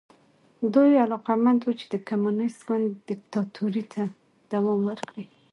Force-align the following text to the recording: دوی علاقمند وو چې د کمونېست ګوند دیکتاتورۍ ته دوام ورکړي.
دوی 0.73 0.91
علاقمند 1.05 1.59
وو 1.61 1.77
چې 1.79 1.85
د 1.93 1.95
کمونېست 2.09 2.59
ګوند 2.67 2.87
دیکتاتورۍ 3.09 3.83
ته 3.93 4.01
دوام 4.51 4.79
ورکړي. 4.87 5.25